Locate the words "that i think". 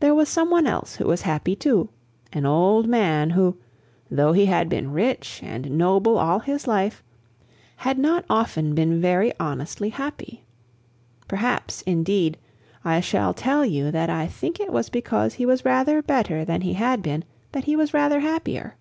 13.90-14.60